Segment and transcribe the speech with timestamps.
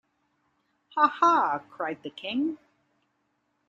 [0.95, 2.57] “Ha, ha!” cried the King.